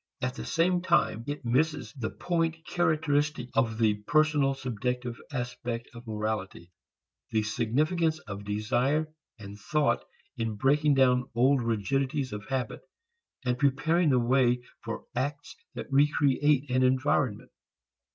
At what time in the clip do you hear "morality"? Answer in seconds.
6.07-6.71